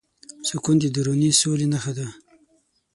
سکون 0.47 0.75
د 0.81 0.85
دروني 0.95 1.31
سولې 1.41 1.67
نښه 1.73 1.93
ده. 1.97 2.07